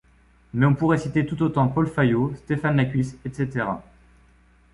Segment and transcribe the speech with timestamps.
[0.55, 3.67] Mais on pourrait citer tout autant Paul Fayault, Stéphane Lacuisse, etc.